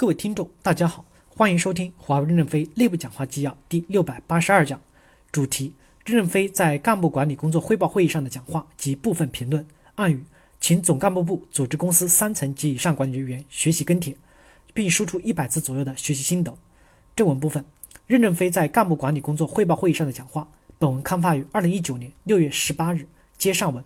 [0.00, 4.80] 各位听众，大家好，欢迎收听华为任正非内部讲话纪要第六百八十二讲，
[5.30, 5.74] 主题：
[6.06, 9.66] 任正非在干部管理工作汇报会议上的讲话及部分评论。
[9.96, 10.24] 暗语：
[10.58, 14.16] 请总干部部组织公司三层及以上管理人员学习跟帖，
[14.72, 16.56] 并输出一百字左右的学习心得。
[17.14, 17.62] 正文部分：
[18.06, 20.48] 任正非在干部管理工作汇报会议上的讲话。
[20.78, 23.06] 本文刊发于二零一九年六月十八日。
[23.36, 23.84] 接上文：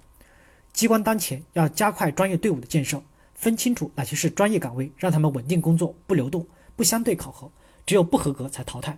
[0.73, 3.03] 机关当前要加快专业队伍的建设。
[3.35, 6.47] 分清楚哪些是专业岗位，让他们稳定工作，不流动，
[6.77, 7.51] 不相对考核，
[7.85, 8.97] 只有不合格才淘汰。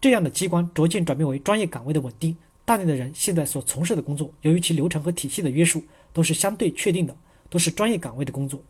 [0.00, 2.36] 这样的机关逐渐转变为专业岗位的稳定。
[2.64, 5.82] 大量的人现在所从事的工作，由于其流程和体系的约束，
[6.12, 7.16] 都是相对确定的，
[7.48, 8.60] 都是专业岗位的工作。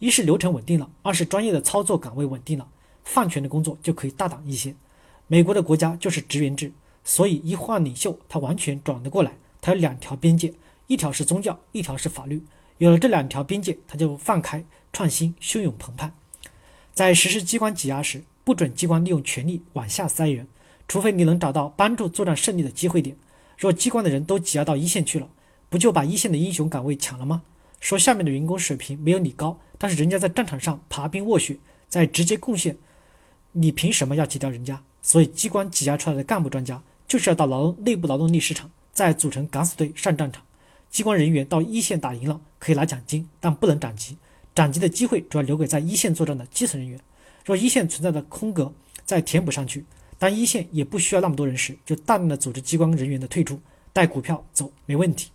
[0.00, 2.68] 一是流程稳定了，二是专业的操作岗位稳定了，
[3.04, 4.74] 放权的工作就可以大胆一些。
[5.28, 6.72] 美国的国家就是职员制，
[7.04, 9.32] 所以一换领袖，他完全转得过来。
[9.60, 10.52] 他有两条边界，
[10.88, 12.42] 一条是宗教，一条是法律。
[12.78, 16.12] 有了这两条边界，他就放开创新，汹涌澎湃。
[16.92, 20.46] 在实施机关挤压时，不准机关利用权力往下塞人，
[20.86, 23.16] 除非你能找到帮助作战胜利的机会点。
[23.58, 25.28] 若机关的人都挤压到一线去了，
[25.68, 27.42] 不就把一线的英雄岗位抢了吗？
[27.80, 31.56] 说下面的员工水平没有你高，但是人家在战场上爬冰卧雪，
[31.88, 32.76] 在直接贡献，
[33.52, 34.82] 你凭什么要挤掉人家？
[35.02, 40.42] 所以机关挤压出来的干部专家，就是要到劳动内部劳动力市场，再组成敢死队上战场。
[40.90, 44.16] 机关人员到一线打赢了，可以拿奖金，但不能涨级。
[44.54, 46.98] 涨级的机会主要留给在一线作战的基层人员。
[47.44, 48.72] 若一线存在的空格
[49.04, 49.84] 再填补上去，
[50.18, 53.60] 当一线也不需要那么多人时，就大量的组织机关人员的退出，
[53.92, 55.30] 带股票走没问题。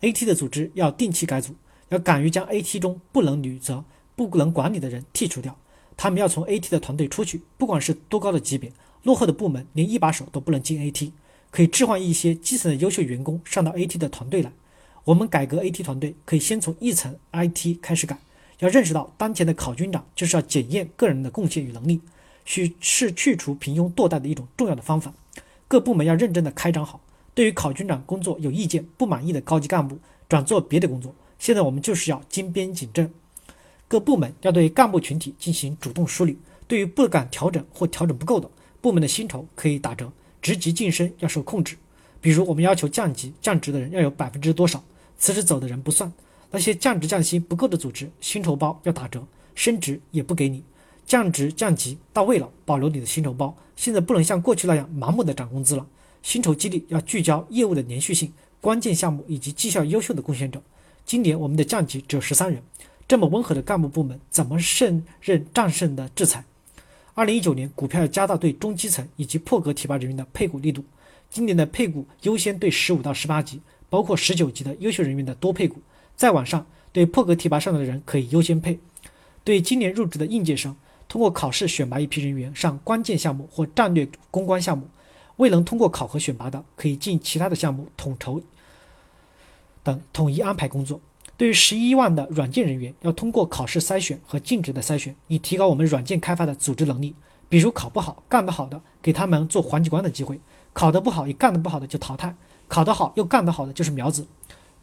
[0.00, 1.54] AT 的组织要定期改组，
[1.90, 3.84] 要敢于将 AT 中不能履责、
[4.16, 5.54] 不能管理的人剔除掉。
[5.98, 11.12] 他们要从 AT 的团队出去，不管是多高的级别，落后的部门连一把手都不能进 AT。
[11.50, 14.50] 可以置换一些基层的优秀员工上到 AT 的团队来。
[15.04, 18.18] 我们改革 AT 团队，可以先从一层 IT 开始改。
[18.58, 22.00] 要认识到，当前的考军长就是要检验个人的贡献与能力，
[22.44, 25.12] 需是去除平庸堕代的一种重要的方法。
[25.66, 27.00] 各部门要认真的开展好。
[27.32, 31.14] 对于考军长工作有意见、不满意的高级干部，转做别的工作。
[31.38, 33.10] 现在我们就是要精编紧政。
[33.88, 36.36] 各部门要对干部群体进行主动梳理。
[36.68, 38.48] 对于不敢调整或调整不够的
[38.80, 40.12] 部门的薪酬可以打折。
[40.42, 41.76] 职级晋升要受控制，
[42.20, 44.82] 比如我们要求降级降职的人要有百分之多少，
[45.20, 46.12] 辞职走的人不算。
[46.50, 50.64] 那些降职降薪不够的组织，薪酬包要打折，升职也不给你。
[51.06, 53.56] 降职降级到位了，保留你的薪酬包。
[53.76, 55.86] 现在不能像过去那样盲目的涨工资了，
[56.22, 60.60] 薪酬激励要聚焦业务的连续性、关键项目以及绩效优秀的贡献者。
[61.04, 62.62] 今年我们的降级只有十三人，
[63.06, 66.44] 这么温和的干部部门怎么胜任战胜的制裁？
[67.14, 70.84] 二零一九年，股票要加大对中基层以及破格提拔人员的配股力度。
[71.28, 75.82] 今年的配股优先对十五到十八级，包括十九级的优秀人员的多配股。
[76.16, 78.78] 再往上，对破格提拔上来的人可以优先配。
[79.44, 80.76] 对今年入职的应届生，
[81.08, 84.86] 通过考试选拔一批人员上关键项目或战略攻关项目，
[85.36, 88.40] 未能通过考核选拔的，可以进其他的项目统筹
[89.82, 91.00] 等统一安排工作。
[91.38, 97.14] 对于十一万的软件人员，要通过考试筛选和尽职的筛选，以提高我们软件开发的组织能力。
[97.48, 100.36] 比如考不好、干得好的，给他们做环节官的机会；
[100.74, 102.28] 考得不好也干得不好的就淘汰；
[102.70, 104.28] 考得好又干得好的就是苗子。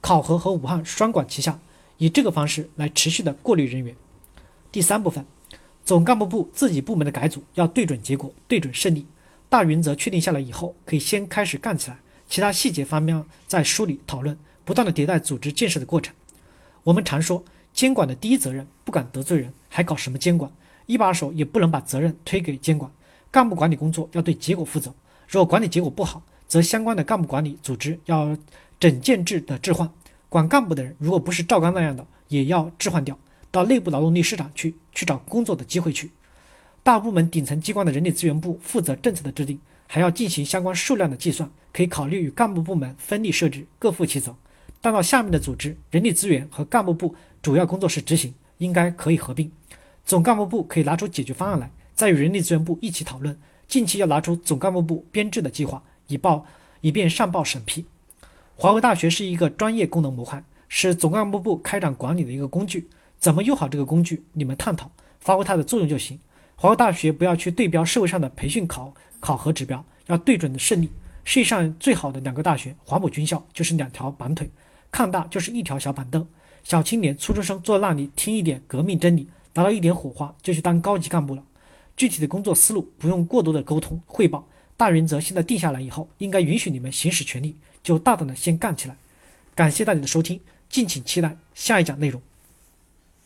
[0.02, 1.58] 考核和武汉双管齐下，
[1.98, 3.96] 以这个方式来持续的过滤人员。
[4.74, 5.26] 第三部分，
[5.86, 9.06] 总干部部自己部门的改组要对准结果、对准胜利。
[9.48, 16.14] 大原则确定下来以后，可以先开始干起来，其他细节方面再梳理讨论，不断的迭代组织建设的过程。
[16.84, 17.42] 我们常说，
[17.74, 20.52] 监管的第一责任不敢得罪人，还搞什么监管？
[20.88, 22.92] 一把手也不能把责任推给监管。
[23.32, 24.94] 干部管理工作要对结果负责，
[25.28, 28.38] 若管理结果不好，则相关的干部管理组织要
[28.80, 29.90] 整建制的置换。
[30.30, 33.18] 管干部的人，如果不是赵刚那样的，也要置换掉，
[33.50, 36.12] 到内部劳动力市场去去找工作的机会去。
[36.84, 44.36] 大部门顶层机关的人力资源部负责政策的制定，还要进行相关数量的计算，可以考虑与干部部门分立设置，各负其责。
[44.80, 49.52] 但到下面的组织，人力资源和干部部主要工作是执行，应该可以合并。
[50.06, 53.38] 总干部部可以拿出解决方案来，再与人力资源部一起讨论。
[53.68, 56.46] 近期要拿出总干部部编制的计划，以报
[56.82, 57.86] 以便上报审批。
[58.56, 62.90] 华为大学是一个专业功能模块，是总干部部开展管理的一个工具。
[63.20, 66.20] 怎么用好这个工具，你们探讨，发挥它的作用就行。
[66.56, 70.90] 华为大学不要去对标社会上的培训考考核指标，要对准的胜利。
[71.24, 74.50] 世界上最好的两个大学，黄埔军校就是两条板腿。
[74.90, 76.26] 抗大就是一条小板凳，
[76.64, 81.44] 小青年、初中生坐那里听一点革命真理，拿到一点火花就去当高级干部了。
[81.96, 88.96] 具体的工作思路不用过多的沟通汇报，大原则现在定下来以后，应该允许你们行使权利，就大胆的先干起来。
[89.56, 90.40] 感谢大家的收听，
[90.70, 92.22] 敬请期待下一讲内容。